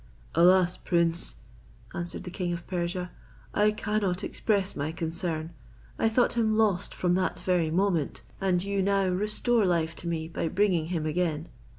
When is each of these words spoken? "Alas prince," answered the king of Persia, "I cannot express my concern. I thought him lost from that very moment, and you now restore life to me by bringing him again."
"Alas 0.33 0.77
prince," 0.77 1.35
answered 1.93 2.23
the 2.23 2.31
king 2.31 2.51
of 2.51 2.65
Persia, 2.65 3.11
"I 3.53 3.69
cannot 3.69 4.23
express 4.23 4.75
my 4.75 4.91
concern. 4.91 5.51
I 5.99 6.09
thought 6.09 6.33
him 6.33 6.57
lost 6.57 6.95
from 6.95 7.13
that 7.13 7.37
very 7.39 7.69
moment, 7.69 8.23
and 8.41 8.63
you 8.63 8.81
now 8.81 9.05
restore 9.09 9.63
life 9.63 9.95
to 9.97 10.07
me 10.07 10.27
by 10.27 10.47
bringing 10.47 10.87
him 10.87 11.05
again." 11.05 11.49